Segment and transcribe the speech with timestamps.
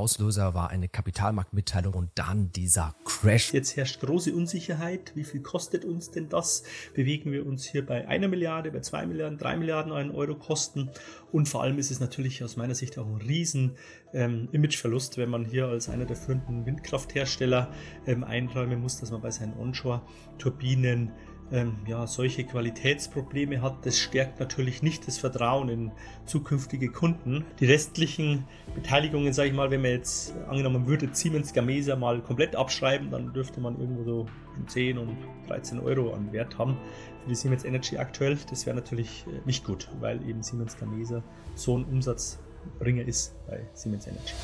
[0.00, 3.52] Auslöser war eine Kapitalmarktmitteilung und dann dieser Crash.
[3.52, 5.12] Jetzt herrscht große Unsicherheit.
[5.14, 6.62] Wie viel kostet uns denn das?
[6.94, 10.88] Bewegen wir uns hier bei einer Milliarde, bei zwei Milliarden, drei Milliarden Euro Kosten?
[11.32, 13.76] Und vor allem ist es natürlich aus meiner Sicht auch ein riesen
[14.14, 17.70] ähm, Imageverlust, wenn man hier als einer der führenden Windkrafthersteller
[18.06, 21.12] ähm, einräumen muss, dass man bei seinen Onshore-Turbinen
[21.52, 25.92] ähm, ja, solche Qualitätsprobleme hat, das stärkt natürlich nicht das Vertrauen in
[26.26, 27.44] zukünftige Kunden.
[27.58, 28.44] Die restlichen
[28.74, 33.32] Beteiligungen, sage ich mal, wenn man jetzt angenommen würde, Siemens Gamesa mal komplett abschreiben, dann
[33.32, 34.26] dürfte man irgendwo so
[34.66, 35.16] 10 und
[35.48, 36.76] 13 Euro an Wert haben
[37.22, 38.38] für die Siemens Energy aktuell.
[38.48, 41.22] Das wäre natürlich äh, nicht gut, weil eben Siemens Gamesa
[41.54, 44.34] so ein Umsatzbringer ist bei Siemens Energy.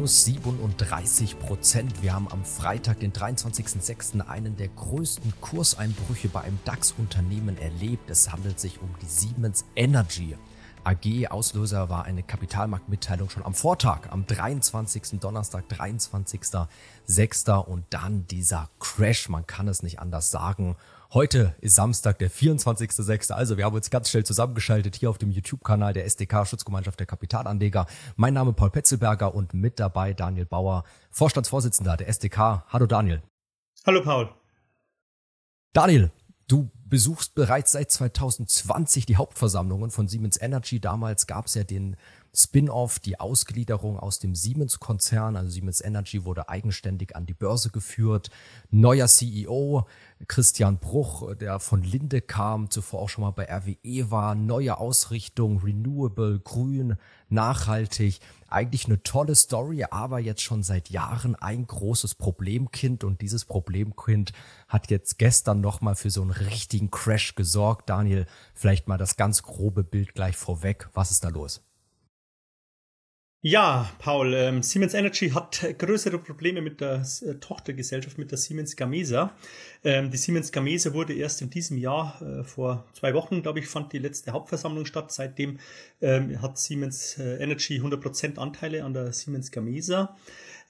[0.00, 2.02] Minus 37 Prozent.
[2.02, 8.08] Wir haben am Freitag, den 23.06., einen der größten Kurseinbrüche bei einem DAX-Unternehmen erlebt.
[8.08, 10.38] Es handelt sich um die Siemens Energy.
[10.84, 15.20] AG Auslöser war eine Kapitalmarktmitteilung schon am Vortag, am 23.
[15.20, 17.58] Donnerstag, 23.06.
[17.58, 20.76] und dann dieser Crash, man kann es nicht anders sagen.
[21.12, 23.32] Heute ist Samstag, der 24.06.
[23.32, 27.06] Also wir haben uns ganz schnell zusammengeschaltet hier auf dem YouTube-Kanal der SDK Schutzgemeinschaft der
[27.08, 27.86] Kapitalanleger.
[28.14, 32.64] Mein Name Paul Petzelberger und mit dabei Daniel Bauer, Vorstandsvorsitzender der SDK.
[32.68, 33.22] Hallo Daniel.
[33.84, 34.30] Hallo Paul.
[35.72, 36.12] Daniel,
[36.46, 40.78] du besuchst bereits seit 2020 die Hauptversammlungen von Siemens Energy.
[40.78, 41.96] Damals gab es ja den
[42.34, 45.36] Spin-off, die Ausgliederung aus dem Siemens-Konzern.
[45.36, 48.30] Also Siemens Energy wurde eigenständig an die Börse geführt.
[48.70, 49.86] Neuer CEO,
[50.28, 54.34] Christian Bruch, der von Linde kam, zuvor auch schon mal bei RWE war.
[54.34, 56.96] Neue Ausrichtung, renewable, grün,
[57.28, 58.20] nachhaltig.
[58.48, 63.02] Eigentlich eine tolle Story, aber jetzt schon seit Jahren ein großes Problemkind.
[63.04, 64.32] Und dieses Problemkind
[64.68, 67.88] hat jetzt gestern nochmal für so einen richtigen Crash gesorgt.
[67.88, 70.88] Daniel, vielleicht mal das ganz grobe Bild gleich vorweg.
[70.94, 71.62] Was ist da los?
[73.42, 78.76] Ja, Paul, ähm, Siemens Energy hat größere Probleme mit der äh, Tochtergesellschaft, mit der Siemens
[78.76, 79.32] Gamesa.
[79.82, 83.66] Ähm, die Siemens Gamesa wurde erst in diesem Jahr, äh, vor zwei Wochen, glaube ich,
[83.66, 85.10] fand die letzte Hauptversammlung statt.
[85.10, 85.58] Seitdem
[86.02, 90.14] ähm, hat Siemens äh, Energy 100% Anteile an der Siemens Gamesa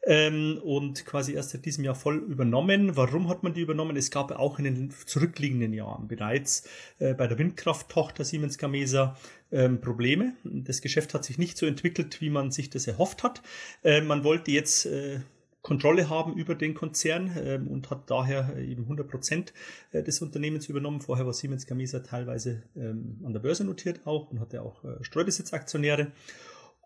[0.03, 2.97] ähm, und quasi erst seit diesem Jahr voll übernommen.
[2.97, 3.97] Warum hat man die übernommen?
[3.97, 6.69] Es gab auch in den zurückliegenden Jahren bereits
[6.99, 9.17] äh, bei der Windkrafttochter Siemens Gamesa
[9.53, 10.35] ähm, Probleme.
[10.45, 13.43] Das Geschäft hat sich nicht so entwickelt, wie man sich das erhofft hat.
[13.83, 15.21] Äh, man wollte jetzt äh,
[15.63, 19.53] Kontrolle haben über den Konzern ähm, und hat daher eben 100 Prozent
[19.93, 21.03] äh, des Unternehmens übernommen.
[21.03, 25.05] Vorher war Siemens Gamesa teilweise ähm, an der Börse notiert auch und hatte auch äh,
[25.05, 26.13] Streubesitzaktionäre.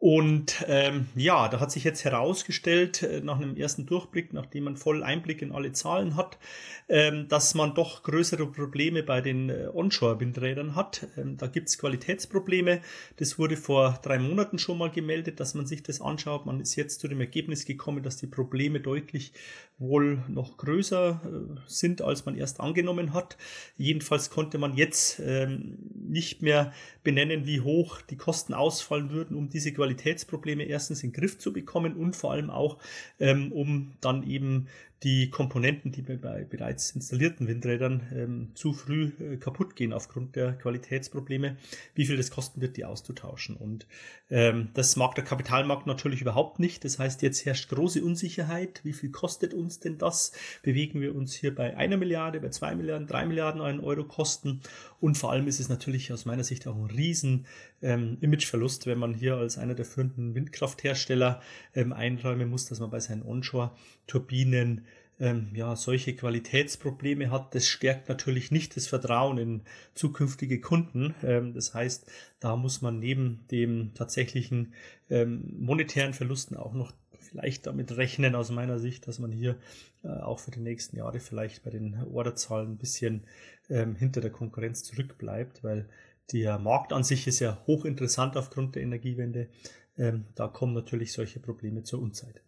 [0.05, 4.77] Und ähm, ja, da hat sich jetzt herausgestellt, äh, nach einem ersten Durchblick, nachdem man
[4.77, 6.37] voll Einblick in alle Zahlen hat,
[6.91, 11.07] ähm, dass man doch größere Probleme bei den äh, Onshore-Windrädern hat.
[11.17, 12.83] Ähm, da gibt es Qualitätsprobleme.
[13.17, 16.45] Das wurde vor drei Monaten schon mal gemeldet, dass man sich das anschaut.
[16.45, 19.33] Man ist jetzt zu dem Ergebnis gekommen, dass die Probleme deutlich
[19.79, 23.39] wohl noch größer äh, sind, als man erst angenommen hat.
[23.79, 29.49] Jedenfalls konnte man jetzt ähm, nicht mehr benennen, wie hoch die Kosten ausfallen würden, um
[29.49, 32.79] diese Qualitätsprobleme erstens in den Griff zu bekommen und vor allem auch,
[33.19, 34.67] ähm, um dann eben
[35.05, 40.55] die Komponenten, die bei bereits installierten Windrädern ähm, zu früh äh, kaputt gehen aufgrund der
[40.55, 41.59] Qualitätsprobleme,
[41.95, 43.57] wie viel das kosten wird, die auszutauschen.
[43.57, 43.87] Und
[44.31, 46.85] ähm, das mag der Kapitalmarkt natürlich überhaupt nicht.
[46.85, 48.81] Das heißt, jetzt herrscht große Unsicherheit.
[48.83, 50.33] Wie viel kostet uns denn das?
[50.63, 54.63] Bewegen wir uns hier bei einer Milliarde, bei zwei Milliarden, drei Milliarden Euro Kosten?
[55.01, 57.45] Und vor allem ist es natürlich aus meiner Sicht auch ein riesen
[57.83, 61.43] ähm, Imageverlust, wenn man hier als einer der führenden Windkrafthersteller
[61.75, 64.87] ähm, einräumen muss, dass man bei seinen Onshore-Turbinen
[65.21, 69.63] ähm, ja, solche Qualitätsprobleme hat, das stärkt natürlich nicht das Vertrauen in
[69.95, 71.15] zukünftige Kunden.
[71.23, 72.11] Ähm, das heißt,
[72.41, 74.75] da muss man neben dem tatsächlichen
[75.11, 79.57] ähm, monetären Verlusten auch noch vielleicht damit rechnen, aus meiner Sicht, dass man hier
[80.03, 83.25] äh, auch für die nächsten Jahre vielleicht bei den Orderzahlen ein bisschen
[83.71, 85.89] ähm, hinter der Konkurrenz zurückbleibt, weil
[86.33, 89.49] der Markt an sich ist ja hochinteressant aufgrund der Energiewende.
[89.97, 92.44] Ähm, da kommen natürlich solche Probleme zur Unzeit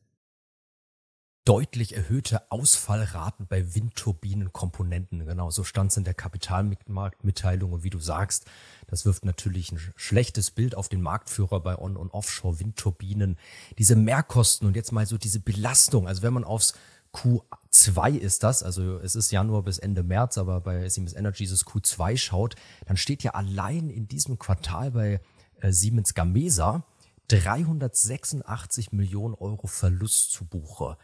[1.46, 5.26] deutlich erhöhte Ausfallraten bei Windturbinenkomponenten.
[5.26, 7.72] Genau, so stand es in der Kapitalmarktmitteilung.
[7.72, 8.46] Und wie du sagst,
[8.88, 13.38] das wirft natürlich ein schlechtes Bild auf den Marktführer bei On- und Offshore-Windturbinen.
[13.78, 16.08] Diese Mehrkosten und jetzt mal so diese Belastung.
[16.08, 16.74] Also wenn man aufs
[17.14, 21.52] Q2 ist das, also es ist Januar bis Ende März, aber bei Siemens Energy ist
[21.52, 22.56] es Q2 schaut,
[22.86, 25.20] dann steht ja allein in diesem Quartal bei
[25.60, 26.84] äh, Siemens Gamesa
[27.28, 30.98] 386 Millionen Euro Verlust zu Buche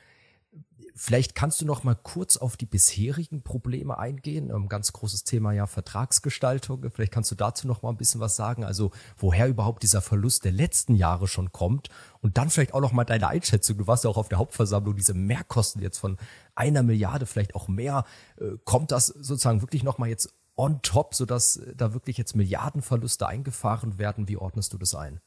[0.94, 4.50] Vielleicht kannst du noch mal kurz auf die bisherigen Probleme eingehen.
[4.50, 6.84] Ein ähm, ganz großes Thema ja Vertragsgestaltung.
[6.90, 8.64] Vielleicht kannst du dazu noch mal ein bisschen was sagen.
[8.64, 11.88] Also woher überhaupt dieser Verlust der letzten Jahre schon kommt
[12.20, 13.78] und dann vielleicht auch noch mal deine Einschätzung.
[13.78, 14.96] Du warst ja auch auf der Hauptversammlung.
[14.96, 16.18] Diese Mehrkosten jetzt von
[16.54, 18.04] einer Milliarde, vielleicht auch mehr.
[18.38, 23.26] Äh, kommt das sozusagen wirklich noch mal jetzt on top, sodass da wirklich jetzt Milliardenverluste
[23.26, 24.28] eingefahren werden?
[24.28, 25.20] Wie ordnest du das ein?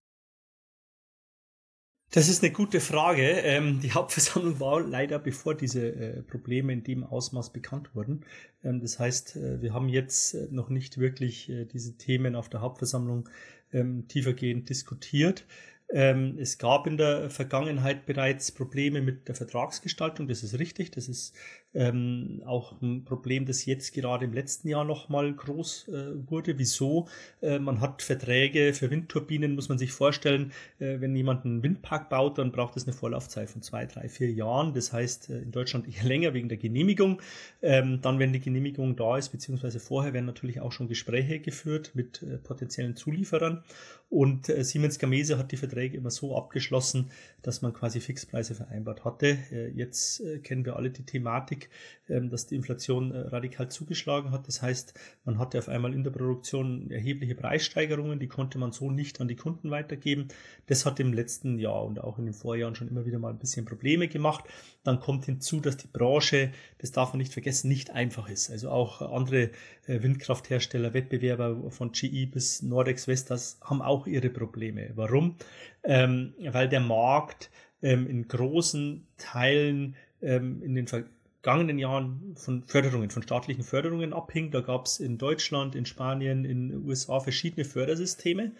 [2.16, 3.24] Das ist eine gute Frage.
[3.24, 8.24] Ähm, die Hauptversammlung war leider bevor diese äh, Probleme in dem Ausmaß bekannt wurden.
[8.64, 12.48] Ähm, das heißt, äh, wir haben jetzt äh, noch nicht wirklich äh, diese Themen auf
[12.48, 13.28] der Hauptversammlung
[13.74, 15.46] ähm, tiefergehend diskutiert.
[15.90, 20.92] Ähm, es gab in der Vergangenheit bereits Probleme mit der Vertragsgestaltung, das ist richtig.
[20.92, 21.36] Das ist
[21.76, 26.58] ähm, auch ein Problem, das jetzt gerade im letzten Jahr nochmal groß äh, wurde.
[26.58, 27.08] Wieso?
[27.42, 32.10] Äh, man hat Verträge für Windturbinen, muss man sich vorstellen, äh, wenn jemand einen Windpark
[32.10, 34.74] baut, dann braucht es eine Vorlaufzeit von zwei, drei, vier Jahren.
[34.74, 37.22] Das heißt, äh, in Deutschland eher länger wegen der Genehmigung.
[37.62, 41.92] Ähm, dann, wenn die Genehmigung da ist, beziehungsweise vorher werden natürlich auch schon Gespräche geführt
[41.94, 43.64] mit äh, potenziellen Zulieferern.
[44.10, 47.10] Und äh, Siemens Gamese hat die Verträge immer so abgeschlossen,
[47.46, 49.38] dass man quasi Fixpreise vereinbart hatte.
[49.76, 51.70] jetzt kennen wir alle die Thematik,
[52.08, 54.48] ähm, dass die Inflation äh, radikal zugeschlagen hat.
[54.48, 54.94] Das heißt,
[55.24, 59.28] man hatte auf einmal in der Produktion erhebliche Preissteigerungen, die konnte man so nicht an
[59.28, 60.28] die Kunden weitergeben.
[60.68, 63.40] Das hat im letzten Jahr und auch in den Vorjahren schon immer wieder mal ein
[63.40, 64.46] bisschen Probleme gemacht.
[64.86, 68.52] Dann kommt hinzu, dass die Branche, das darf man nicht vergessen, nicht einfach ist.
[68.52, 69.50] Also auch andere
[69.88, 74.92] äh, Windkrafthersteller, Wettbewerber von GE bis Nordex Vestas haben auch ihre Probleme.
[74.96, 75.36] Warum?
[75.84, 77.50] Ähm, weil der Markt
[77.82, 84.52] ähm, in großen Teilen ähm, in den vergangenen Jahren von Förderungen, von staatlichen Förderungen abhing.
[84.52, 88.52] Da gab es in Deutschland, in Spanien, in den USA verschiedene Fördersysteme.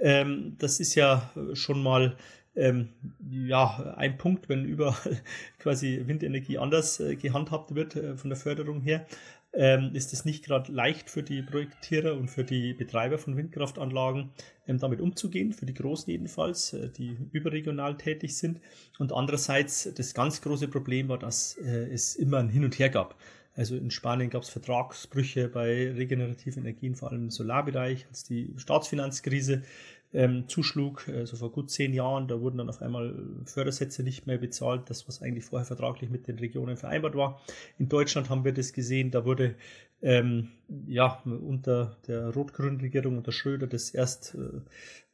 [0.00, 2.16] Ähm, das ist ja schon mal
[2.56, 2.88] ähm,
[3.30, 4.94] ja, ein Punkt, wenn überall
[5.58, 9.06] quasi Windenergie anders äh, gehandhabt wird äh, von der Förderung her
[9.56, 14.30] ähm, ist es nicht gerade leicht für die Projektierer und für die Betreiber von Windkraftanlagen,
[14.68, 18.60] ähm, damit umzugehen, für die Großen jedenfalls, äh, die überregional tätig sind.
[18.98, 22.90] Und andererseits das ganz große Problem war, dass äh, es immer ein Hin und Her
[22.90, 23.16] gab.
[23.54, 28.52] Also in Spanien gab es Vertragsbrüche bei regenerativen Energien, vor allem im Solarbereich, als die
[28.58, 29.62] Staatsfinanzkrise
[30.16, 32.26] ähm, zuschlug, also vor gut zehn Jahren.
[32.26, 33.14] Da wurden dann auf einmal
[33.44, 37.40] Fördersätze nicht mehr bezahlt, das was eigentlich vorher vertraglich mit den Regionen vereinbart war.
[37.78, 39.54] In Deutschland haben wir das gesehen, da wurde
[40.02, 40.48] ähm,
[40.86, 44.60] ja unter der rot-grünen Regierung unter Schröder das erst äh,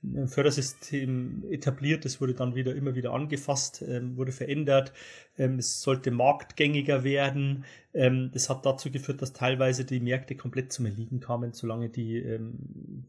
[0.05, 4.93] ein Fördersystem etabliert, das wurde dann wieder immer wieder angefasst, ähm, wurde verändert,
[5.39, 7.65] ähm, es sollte marktgängiger werden.
[7.95, 12.19] Ähm, das hat dazu geführt, dass teilweise die Märkte komplett zum Erliegen kamen, solange die
[12.19, 12.55] ähm,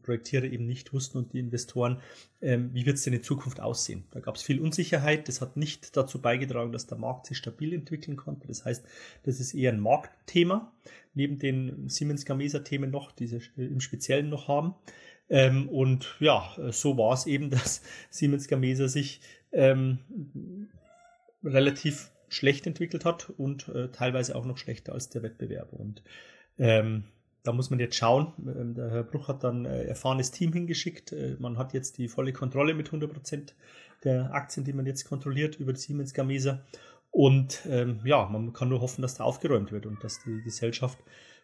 [0.04, 2.00] Projektierer eben nicht wussten und die Investoren,
[2.40, 4.04] ähm, wie wird es denn in Zukunft aussehen.
[4.12, 7.72] Da gab es viel Unsicherheit, das hat nicht dazu beigetragen, dass der Markt sich stabil
[7.72, 8.46] entwickeln konnte.
[8.46, 8.84] Das heißt,
[9.24, 10.72] das ist eher ein Marktthema,
[11.14, 14.74] neben den Siemens Gamesa-Themen noch, die sie im Speziellen noch haben.
[15.28, 19.20] Ähm, und ja, so war es eben, dass Siemens Gamesa sich
[19.52, 20.68] ähm,
[21.42, 25.78] relativ schlecht entwickelt hat und äh, teilweise auch noch schlechter als der Wettbewerber.
[25.78, 26.02] Und
[26.58, 27.04] ähm,
[27.44, 28.32] da muss man jetzt schauen.
[28.38, 31.12] Ähm, der Herr Bruch hat dann äh, erfahrenes Team hingeschickt.
[31.12, 33.54] Äh, man hat jetzt die volle Kontrolle mit 100 Prozent
[34.02, 36.62] der Aktien, die man jetzt kontrolliert über die Siemens Gamesa.
[37.10, 40.98] Und ähm, ja, man kann nur hoffen, dass da aufgeräumt wird und dass die Gesellschaft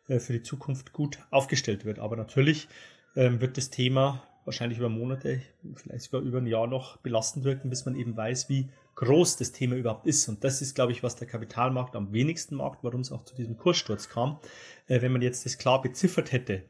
[0.09, 1.99] äh, für die Zukunft gut aufgestellt wird.
[2.01, 2.67] Aber natürlich
[3.15, 5.43] ähm, wird das Thema wahrscheinlich über Monate,
[5.77, 9.53] vielleicht sogar über ein Jahr noch belastend wirken, bis man eben weiß, wie groß das
[9.53, 10.29] Thema überhaupt ist.
[10.29, 13.35] Und das ist, glaube ich, was der Kapitalmarkt am wenigsten mag, warum es auch zu
[13.35, 14.39] diesem Kurssturz kam.
[14.87, 16.65] Äh, wenn man jetzt das klar beziffert hätte,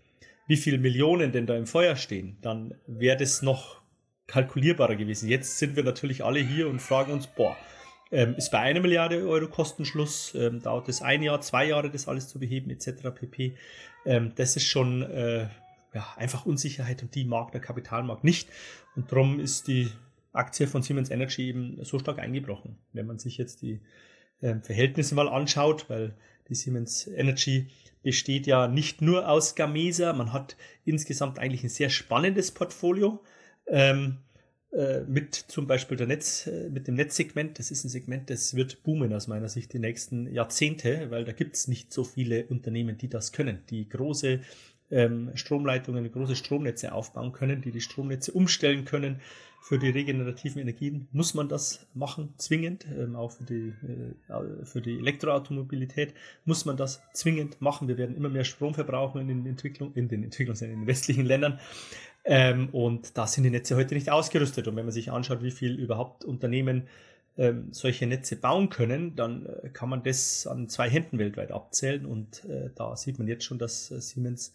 [0.47, 3.81] wie viele Millionen denn da im Feuer stehen, dann wäre das noch
[4.27, 5.29] kalkulierbarer gewesen.
[5.29, 7.57] Jetzt sind wir natürlich alle hier und fragen uns, boah,
[8.13, 12.09] ähm, ist bei einer Milliarde Euro Kostenschluss, ähm, dauert es ein Jahr, zwei Jahre, das
[12.09, 13.11] alles zu beheben, etc.
[13.15, 13.55] pp.
[14.05, 15.49] Ähm, das ist schon äh,
[15.95, 18.49] ja, einfach Unsicherheit und die mag der Kapitalmarkt nicht.
[18.97, 19.91] Und darum ist die
[20.33, 22.79] Aktie von Siemens Energy eben so stark eingebrochen.
[22.93, 23.81] Wenn man sich jetzt die
[24.41, 26.15] äh, Verhältnisse mal anschaut, weil
[26.49, 27.69] die Siemens Energy
[28.03, 33.23] besteht ja nicht nur aus Gamesa, man hat insgesamt eigentlich ein sehr spannendes Portfolio.
[33.67, 34.19] Ähm,
[34.73, 37.59] äh, mit zum Beispiel der Netz, äh, mit dem Netzsegment.
[37.59, 41.33] Das ist ein Segment, das wird boomen aus meiner Sicht die nächsten Jahrzehnte, weil da
[41.33, 44.41] gibt es nicht so viele Unternehmen, die das können, die große
[44.93, 49.21] ähm, Stromleitungen, große Stromnetze aufbauen können, die die Stromnetze umstellen können.
[49.63, 52.87] Für die regenerativen Energien muss man das machen, zwingend.
[52.99, 56.15] Ähm, auch für die, äh, für die Elektroautomobilität
[56.45, 57.87] muss man das zwingend machen.
[57.87, 61.27] Wir werden immer mehr Strom verbrauchen in den Entwicklung, in den Entwicklungs-, in den westlichen
[61.27, 61.61] Ländern.
[62.25, 64.67] Ähm, und da sind die Netze heute nicht ausgerüstet.
[64.67, 66.89] Und wenn man sich anschaut, wie viel überhaupt Unternehmen
[67.39, 72.07] ähm, solche Netze bauen können, dann äh, kann man das an zwei Händen weltweit abzählen.
[72.07, 74.53] Und äh, da sieht man jetzt schon, dass äh, Siemens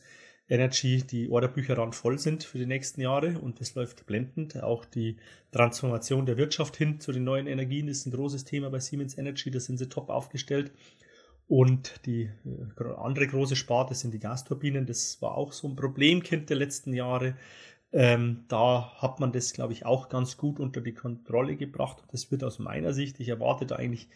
[0.47, 4.61] Energy die Orderbücher randvoll sind für die nächsten Jahre und das läuft blendend.
[4.61, 5.17] Auch die
[5.51, 9.49] Transformation der Wirtschaft hin zu den neuen Energien ist ein großes Thema bei Siemens Energy.
[9.49, 10.71] Da sind sie top aufgestellt.
[11.47, 14.85] Und die äh, andere große Sparte sind die Gasturbinen.
[14.85, 17.35] Das war auch so ein Problemkind der letzten Jahre.
[17.91, 22.03] Ähm, da hat man das, glaube ich, auch ganz gut unter die Kontrolle gebracht.
[22.11, 24.09] Das wird aus meiner Sicht, ich erwarte da eigentlich,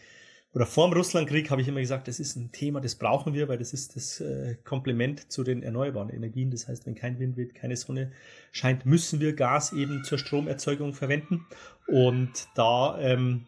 [0.52, 3.48] oder vor dem Russlandkrieg habe ich immer gesagt, das ist ein Thema, das brauchen wir,
[3.48, 6.50] weil das ist das äh, Komplement zu den erneuerbaren Energien.
[6.50, 8.10] Das heißt, wenn kein Wind weht, keine Sonne
[8.50, 11.46] scheint, müssen wir Gas eben zur Stromerzeugung verwenden.
[11.86, 13.46] Und da ähm,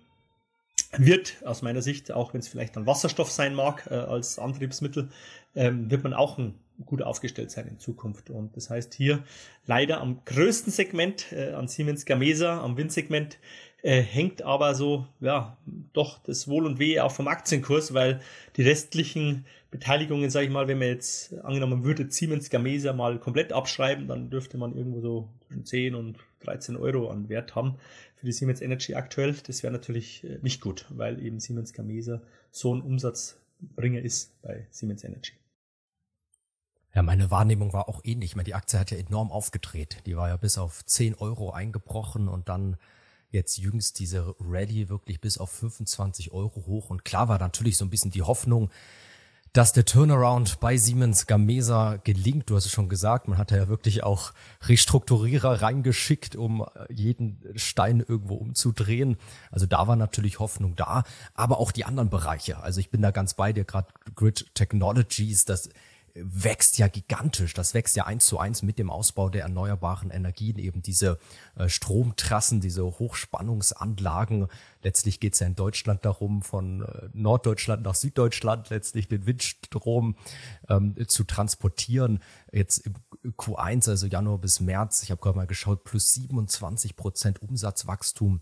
[0.96, 5.08] wird aus meiner Sicht, auch wenn es vielleicht dann Wasserstoff sein mag äh, als Antriebsmittel,
[5.56, 6.54] ähm, wird man auch ein
[6.84, 8.30] gut aufgestellt sein in Zukunft.
[8.30, 9.24] Und das heißt hier
[9.66, 13.38] leider am größten Segment, äh, an Siemens Gamesa, am Windsegment,
[13.82, 15.56] äh, hängt aber so, ja,
[15.92, 18.20] doch das Wohl und Wehe auch vom Aktienkurs, weil
[18.56, 23.52] die restlichen Beteiligungen, sage ich mal, wenn man jetzt angenommen würde, Siemens Gamesa mal komplett
[23.52, 27.76] abschreiben, dann dürfte man irgendwo so zwischen 10 und 13 Euro an Wert haben
[28.16, 29.34] für die Siemens Energy aktuell.
[29.46, 32.20] Das wäre natürlich äh, nicht gut, weil eben Siemens Gamesa
[32.50, 35.32] so ein Umsatzbringer ist bei Siemens Energy.
[36.94, 38.32] Ja, meine Wahrnehmung war auch ähnlich.
[38.32, 40.02] Ich meine, die Aktie hat ja enorm aufgedreht.
[40.04, 42.76] Die war ja bis auf 10 Euro eingebrochen und dann
[43.32, 46.90] jetzt jüngst diese Rallye wirklich bis auf 25 Euro hoch.
[46.90, 48.70] Und klar war natürlich so ein bisschen die Hoffnung,
[49.52, 52.48] dass der Turnaround bei Siemens Gamesa gelingt.
[52.48, 58.00] Du hast es schon gesagt, man hat ja wirklich auch Restrukturierer reingeschickt, um jeden Stein
[58.00, 59.18] irgendwo umzudrehen.
[59.50, 62.62] Also da war natürlich Hoffnung da, aber auch die anderen Bereiche.
[62.62, 65.68] Also ich bin da ganz bei dir, gerade Grid Technologies, das
[66.14, 67.54] wächst ja gigantisch.
[67.54, 71.18] Das wächst ja eins zu eins mit dem Ausbau der erneuerbaren Energien, eben diese
[71.56, 74.48] äh, Stromtrassen, diese Hochspannungsanlagen.
[74.82, 80.16] Letztlich geht es ja in Deutschland darum, von äh, Norddeutschland nach Süddeutschland letztlich den Windstrom
[80.68, 82.22] ähm, zu transportieren.
[82.52, 82.86] Jetzt
[83.22, 88.40] im Q1, also Januar bis März, ich habe gerade mal geschaut, plus 27 Prozent Umsatzwachstum.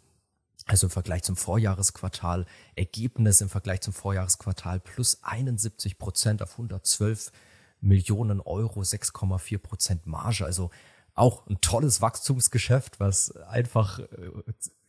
[0.67, 2.47] Also im Vergleich zum Vorjahresquartal,
[2.77, 7.33] Ergebnis im Vergleich zum Vorjahresquartal plus 71 Prozent auf 112
[7.80, 10.44] Millionen Euro, 6,4 Prozent Marge.
[10.44, 10.70] Also
[11.14, 14.06] auch ein tolles Wachstumsgeschäft, was einfach, äh,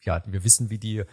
[0.02, 1.04] ja, wir wissen, wie die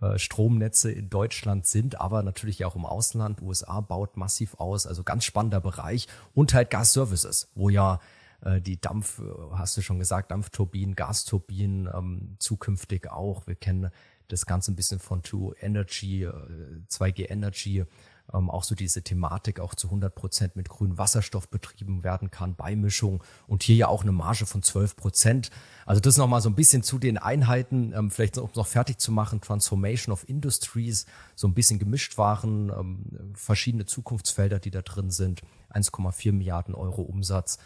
[0.00, 3.42] äh, Stromnetze in Deutschland sind, aber natürlich auch im Ausland.
[3.42, 6.06] USA baut massiv aus, also ganz spannender Bereich.
[6.34, 8.00] Und halt Gas Services, wo ja
[8.42, 9.20] äh, die Dampf,
[9.52, 13.46] hast du schon gesagt, Dampfturbinen, Gasturbinen ähm, zukünftig auch.
[13.46, 13.90] Wir kennen
[14.28, 17.86] das Ganze ein bisschen von Two Energy, 2G Energy
[18.32, 22.54] ähm, auch so diese Thematik auch zu 100 Prozent mit grünem Wasserstoff betrieben werden kann,
[22.54, 25.50] Beimischung und hier ja auch eine Marge von 12 Prozent.
[25.86, 29.12] Also das nochmal so ein bisschen zu den Einheiten, ähm, vielleicht um noch fertig zu
[29.12, 35.10] machen, Transformation of Industries, so ein bisschen gemischt waren, ähm, verschiedene Zukunftsfelder, die da drin
[35.10, 37.58] sind, 1,4 Milliarden Euro Umsatz.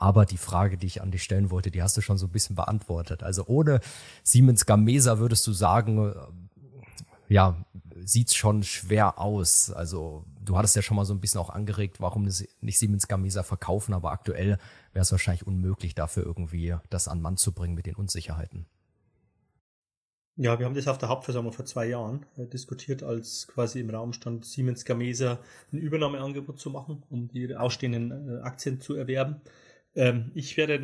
[0.00, 2.32] Aber die Frage, die ich an dich stellen wollte, die hast du schon so ein
[2.32, 3.22] bisschen beantwortet.
[3.22, 3.80] Also ohne
[4.22, 6.14] Siemens Gamesa würdest du sagen,
[7.30, 7.64] ja,
[8.04, 9.70] sieht's schon schwer aus.
[9.70, 13.44] Also du hattest ja schon mal so ein bisschen auch angeregt, warum nicht Siemens Gamesa
[13.44, 14.58] verkaufen, aber aktuell
[14.92, 18.66] wäre es wahrscheinlich unmöglich, dafür irgendwie das an Mann zu bringen mit den Unsicherheiten.
[20.36, 23.90] Ja, wir haben das auf der Hauptversammlung vor zwei Jahren äh, diskutiert, als quasi im
[23.90, 25.38] Raum stand, Siemens Gamesa
[25.72, 29.40] ein Übernahmeangebot zu machen, um die ausstehenden äh, Aktien zu erwerben.
[29.94, 30.80] Ähm, ich werde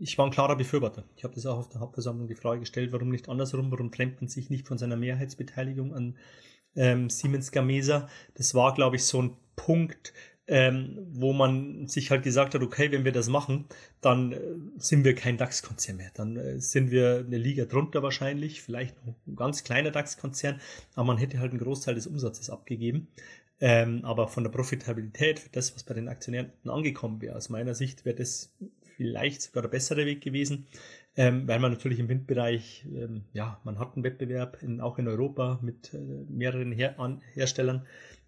[0.00, 1.04] ich war ein klarer Befürworter.
[1.16, 4.20] Ich habe das auch auf der Hauptversammlung die Frage gestellt, warum nicht andersrum, warum trennt
[4.20, 6.16] man sich nicht von seiner Mehrheitsbeteiligung an
[6.76, 8.08] ähm, Siemens Gamesa.
[8.34, 10.12] Das war, glaube ich, so ein Punkt,
[10.46, 13.66] ähm, wo man sich halt gesagt hat, okay, wenn wir das machen,
[14.00, 14.38] dann äh,
[14.78, 16.10] sind wir kein DAX-Konzern mehr.
[16.14, 20.60] Dann äh, sind wir eine Liga drunter wahrscheinlich, vielleicht ein ganz kleiner DAX-Konzern,
[20.94, 23.08] aber man hätte halt einen Großteil des Umsatzes abgegeben.
[23.60, 27.74] Ähm, aber von der Profitabilität, für das, was bei den Aktionären angekommen wäre, aus meiner
[27.74, 28.54] Sicht wäre das
[28.98, 30.66] vielleicht sogar der bessere Weg gewesen,
[31.16, 35.08] ähm, weil man natürlich im Windbereich, ähm, ja, man hat einen Wettbewerb in, auch in
[35.08, 37.86] Europa mit äh, mehreren Her an Herstellern,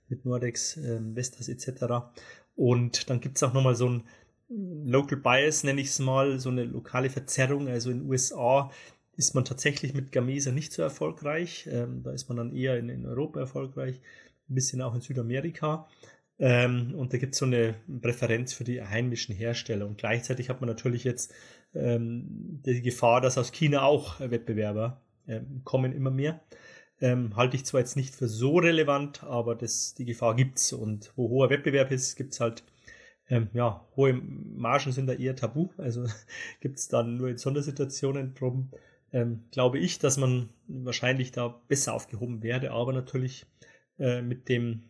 [0.09, 2.13] mit Nordex, äh, Vestas etc.
[2.55, 4.05] Und dann gibt es auch nochmal so ein
[4.49, 7.69] Local Bias, nenne ich es mal, so eine lokale Verzerrung.
[7.69, 8.71] Also in den USA
[9.17, 11.69] ist man tatsächlich mit Gamesa nicht so erfolgreich.
[11.71, 14.01] Ähm, da ist man dann eher in, in Europa erfolgreich,
[14.49, 15.89] ein bisschen auch in Südamerika.
[16.41, 19.87] Ähm, und da gibt es so eine Präferenz für die heimischen Hersteller.
[19.87, 21.33] Und gleichzeitig hat man natürlich jetzt
[21.75, 26.41] ähm, die Gefahr, dass aus China auch Wettbewerber ähm, kommen, immer mehr.
[27.01, 30.73] Ähm, halte ich zwar jetzt nicht für so relevant, aber das, die Gefahr gibt es.
[30.73, 32.65] Und wo hoher Wettbewerb ist, gibt es halt,
[33.29, 35.69] ähm, ja, hohe Margen sind da eher tabu.
[35.77, 36.07] Also
[36.61, 38.71] gibt es dann nur in Sondersituationen drum
[39.13, 43.47] ähm, glaube ich, dass man wahrscheinlich da besser aufgehoben wäre, aber natürlich
[43.99, 44.83] äh, mit dem,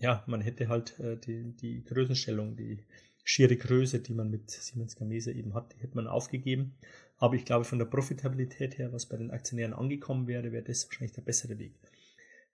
[0.00, 2.84] ja, man hätte halt äh, die, die Größenstellung, die
[3.22, 6.74] schiere Größe, die man mit Siemens Gamesa eben hat, die hätte man aufgegeben.
[7.18, 10.86] Aber ich glaube, von der Profitabilität her, was bei den Aktionären angekommen wäre, wäre das
[10.86, 11.74] wahrscheinlich der bessere Weg.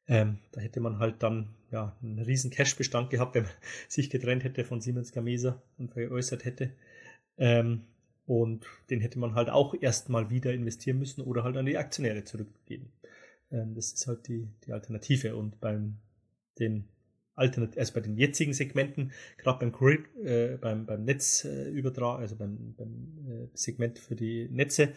[0.09, 3.53] Ähm, da hätte man halt dann ja, einen riesen Cash-Bestand gehabt, wenn man
[3.89, 6.73] sich getrennt hätte von Siemens Gamesa und veräußert hätte.
[7.39, 7.83] Ähm,
[8.27, 12.25] und den hätte man halt auch erstmal wieder investieren müssen oder halt an die Aktionäre
[12.25, 12.93] zurückgeben.
[13.53, 15.37] Ähm, das ist halt die, die Alternative.
[15.37, 15.99] Und beim
[16.59, 16.89] den
[17.37, 22.75] Alternat also bei den jetzigen Segmenten, gerade beim Grid, äh, beim, beim Netzübertrag, also beim,
[22.77, 24.95] beim äh, Segment für die Netze,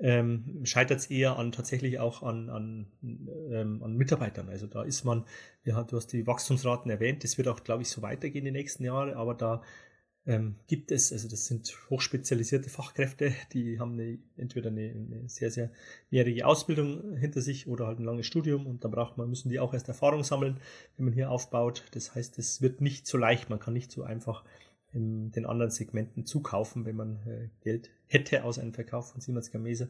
[0.00, 2.86] ähm, scheitert es eher an tatsächlich auch an, an,
[3.50, 4.48] ähm, an Mitarbeitern.
[4.48, 5.24] Also da ist man,
[5.64, 8.84] ja, du hast die Wachstumsraten erwähnt, das wird auch, glaube ich, so weitergehen die nächsten
[8.84, 9.62] Jahre, aber da
[10.26, 15.50] ähm, gibt es, also das sind hochspezialisierte Fachkräfte, die haben eine, entweder eine, eine, sehr,
[15.50, 15.70] sehr
[16.10, 19.58] mehrjährige Ausbildung hinter sich oder halt ein langes Studium und da braucht man, müssen die
[19.58, 20.60] auch erst Erfahrung sammeln,
[20.96, 21.84] wenn man hier aufbaut.
[21.92, 24.44] Das heißt, es wird nicht so leicht, man kann nicht so einfach
[24.92, 29.50] in den anderen Segmenten zukaufen, wenn man äh, Geld hätte aus einem Verkauf von Siemens
[29.50, 29.88] Gamesa.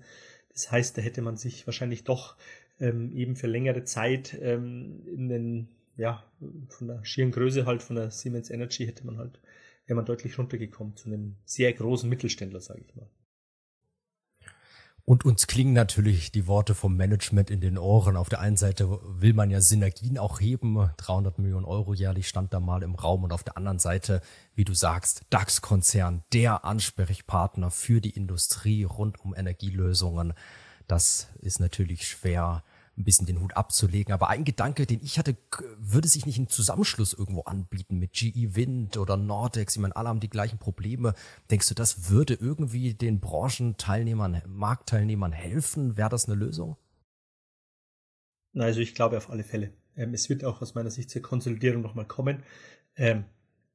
[0.53, 2.37] Das heißt, da hätte man sich wahrscheinlich doch
[2.79, 6.25] ähm, eben für längere Zeit ähm, in den, ja,
[6.69, 9.41] von der schieren Größe halt von der Siemens Energy hätte man halt
[9.91, 13.11] wäre man deutlich runtergekommen zu einem sehr großen Mittelständler, sage ich mal.
[15.05, 18.17] Und uns klingen natürlich die Worte vom Management in den Ohren.
[18.17, 20.91] Auf der einen Seite will man ja Synergien auch heben.
[20.99, 23.25] 300 Millionen Euro jährlich stand da mal im Raum.
[23.25, 24.21] Und auf der anderen Seite,
[24.55, 30.35] wie du sagst, DAX-Konzern, der Ansprechpartner für die Industrie rund um Energielösungen.
[30.87, 32.63] Das ist natürlich schwer
[32.97, 34.13] ein bisschen den Hut abzulegen.
[34.13, 35.37] Aber ein Gedanke, den ich hatte,
[35.79, 39.77] würde sich nicht ein Zusammenschluss irgendwo anbieten mit GE Wind oder Nordex.
[39.77, 41.15] Ich meine, alle haben die gleichen Probleme.
[41.51, 45.97] Denkst du, das würde irgendwie den Branchenteilnehmern, Marktteilnehmern helfen?
[45.97, 46.77] Wäre das eine Lösung?
[48.55, 49.73] Also ich glaube auf alle Fälle.
[49.97, 52.43] Ähm, es wird auch aus meiner Sicht zur Konsolidierung nochmal kommen.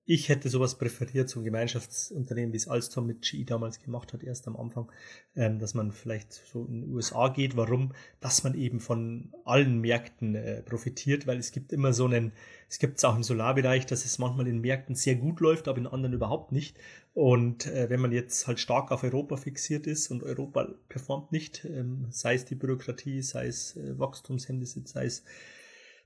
[0.08, 4.22] Ich hätte sowas präferiert, so ein Gemeinschaftsunternehmen, wie es Alstom mit GE damals gemacht hat,
[4.22, 4.92] erst am Anfang,
[5.36, 7.58] ähm, dass man vielleicht so in den USA geht.
[7.58, 7.92] Warum?
[8.20, 12.34] Dass man eben von allen Märkten äh, profitiert, weil es gibt immer so einen,
[12.70, 15.79] es gibt es auch im Solarbereich, dass es manchmal in Märkten sehr gut läuft, aber
[15.79, 16.77] in anderen überhaupt nicht.
[17.16, 21.66] Und äh, wenn man jetzt halt stark auf Europa fixiert ist und Europa performt nicht,
[21.66, 25.24] ähm, sei es die Bürokratie, sei es äh, Wachstumshemmnisse, sei es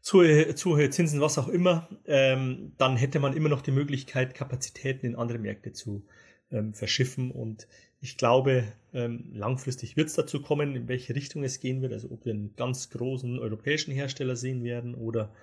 [0.02, 0.24] zu,
[0.56, 5.06] zu hohe Zinsen, was auch immer, ähm, dann hätte man immer noch die Möglichkeit, Kapazitäten
[5.06, 6.06] in andere Märkte zu
[6.52, 7.32] ähm, verschiffen.
[7.32, 7.68] Und
[8.00, 11.94] ich glaube, ähm, langfristig wird es dazu kommen, in welche Richtung es gehen wird.
[11.94, 15.34] Also ob wir einen ganz großen europäischen Hersteller sehen werden oder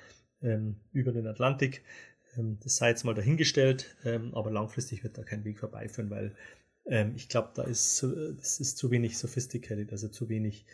[0.42, 1.84] ähm, über den Atlantik.
[2.36, 6.34] Ähm, das sei jetzt mal dahingestellt, ähm, aber langfristig wird da kein Weg vorbeiführen, weil
[7.16, 10.66] ich glaube, da ist, das ist zu wenig sophisticated, also zu wenig,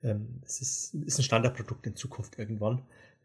[0.00, 2.80] das ist, ist ein Standardprodukt in Zukunft irgendwann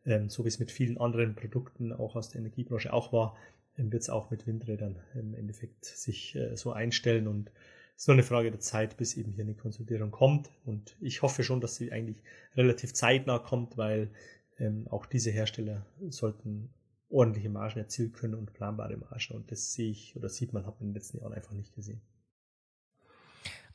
[0.05, 3.35] ähm, so wie es mit vielen anderen Produkten auch aus der Energiebranche auch war,
[3.77, 7.51] ähm, wird es auch mit Windrädern im Endeffekt sich äh, so einstellen und
[7.95, 10.49] es ist nur eine Frage der Zeit, bis eben hier eine Konsolidierung kommt.
[10.65, 12.17] Und ich hoffe schon, dass sie eigentlich
[12.55, 14.09] relativ zeitnah kommt, weil
[14.57, 16.69] ähm, auch diese Hersteller sollten
[17.09, 19.35] ordentliche Margen erzielen können und planbare Margen.
[19.35, 21.75] Und das sehe ich oder sieht man, hat man in den letzten Jahren einfach nicht
[21.75, 22.01] gesehen.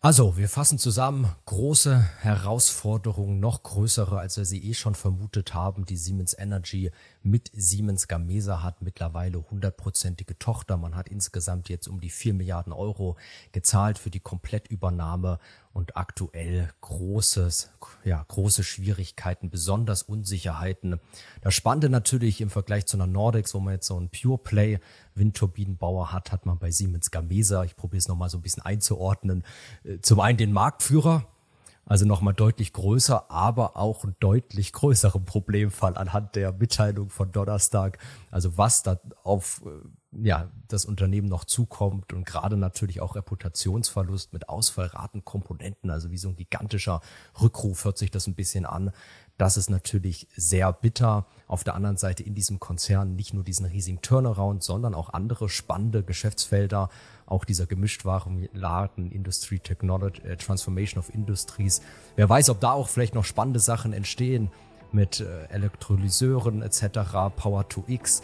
[0.00, 1.34] Also, wir fassen zusammen.
[1.46, 5.86] Große Herausforderungen, noch größere, als wir sie eh schon vermutet haben.
[5.86, 6.92] Die Siemens Energy
[7.24, 10.76] mit Siemens Gamesa hat mittlerweile hundertprozentige Tochter.
[10.76, 13.16] Man hat insgesamt jetzt um die vier Milliarden Euro
[13.50, 15.40] gezahlt für die Komplettübernahme
[15.72, 17.70] und aktuell großes,
[18.04, 21.00] ja, große Schwierigkeiten, besonders Unsicherheiten.
[21.40, 24.80] Das Spannende natürlich im Vergleich zu einer Nordex, wo man jetzt so einen Pure Play
[25.14, 29.44] Windturbinenbauer hat, hat man bei Siemens Gamesa, ich probiere es nochmal so ein bisschen einzuordnen,
[29.84, 31.26] äh, zum einen den Marktführer,
[31.88, 37.98] also nochmal deutlich größer, aber auch einen deutlich größeren Problemfall anhand der Mitteilung von Donnerstag.
[38.30, 39.88] Also was da auf äh,
[40.26, 46.28] ja, das Unternehmen noch zukommt und gerade natürlich auch Reputationsverlust mit Ausfallratenkomponenten, also wie so
[46.28, 47.00] ein gigantischer
[47.40, 48.90] Rückruf hört sich das ein bisschen an.
[49.38, 51.26] Das ist natürlich sehr bitter.
[51.46, 55.48] Auf der anderen Seite in diesem Konzern nicht nur diesen riesigen Turnaround, sondern auch andere
[55.48, 56.88] spannende Geschäftsfelder,
[57.28, 61.82] auch dieser Gemischtwarenladen, Industry Technology, äh, Transformation of Industries.
[62.16, 64.50] Wer weiß, ob da auch vielleicht noch spannende Sachen entstehen
[64.92, 67.00] mit äh, Elektrolyseuren etc.,
[67.36, 68.22] Power to X.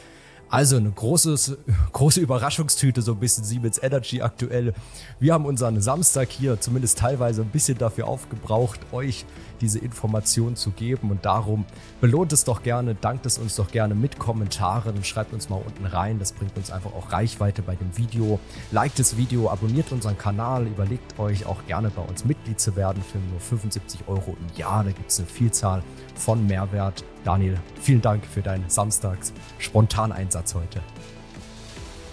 [0.54, 1.56] Also eine großes,
[1.90, 4.72] große Überraschungstüte, so ein bisschen Siemens Energy aktuell.
[5.18, 9.26] Wir haben unseren Samstag hier zumindest teilweise ein bisschen dafür aufgebraucht, euch
[9.60, 11.10] diese Informationen zu geben.
[11.10, 11.64] Und darum
[12.00, 15.86] belohnt es doch gerne, dankt es uns doch gerne mit Kommentaren schreibt uns mal unten
[15.86, 16.20] rein.
[16.20, 18.38] Das bringt uns einfach auch Reichweite bei dem Video.
[18.70, 23.02] Liked das Video, abonniert unseren Kanal, überlegt euch auch gerne bei uns Mitglied zu werden
[23.02, 24.84] für nur 75 Euro im Jahr.
[24.84, 25.82] Da gibt es eine Vielzahl
[26.14, 27.02] von Mehrwert.
[27.24, 30.80] Daniel, vielen Dank für deinen Samstags Spontaneinsatz heute.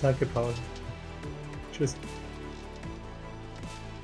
[0.02, 0.54] Danke, Paul.
[1.74, 1.96] Tschüss.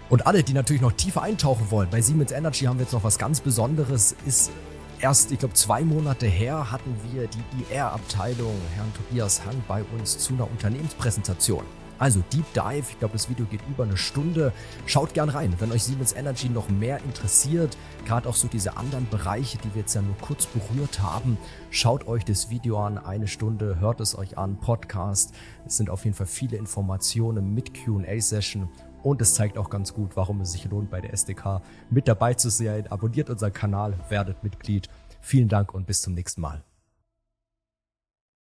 [0.10, 3.04] Und alle, die natürlich noch tiefer eintauchen wollen, bei Siemens Energy haben wir jetzt noch
[3.04, 4.16] was ganz Besonderes.
[4.26, 4.52] Ist
[5.00, 10.18] erst, ich glaube, zwei Monate her hatten wir die IR-Abteilung, Herrn Tobias Hang, bei uns
[10.18, 11.64] zu einer Unternehmenspräsentation.
[12.00, 14.54] Also Deep Dive, ich glaube, das Video geht über eine Stunde.
[14.86, 19.08] Schaut gern rein, wenn euch Siemens Energy noch mehr interessiert, gerade auch so diese anderen
[19.10, 21.38] Bereiche, die wir jetzt ja nur kurz berührt haben.
[21.72, 25.34] Schaut euch das Video an, eine Stunde, hört es euch an, Podcast.
[25.66, 28.70] Es sind auf jeden Fall viele Informationen mit QA-Session
[29.04, 32.34] und es zeigt auch ganz gut, warum es sich lohnt, bei der SDK mit dabei
[32.34, 32.88] zu sein.
[32.88, 34.90] Abonniert unseren Kanal, werdet Mitglied.
[35.22, 36.67] Vielen Dank und bis zum nächsten Mal.